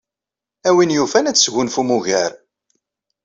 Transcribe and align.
A 0.67 0.69
win 0.75 0.95
yufan 0.95 1.27
ad 1.29 1.35
tesgunfum 1.35 1.89
ugar. 1.97 2.31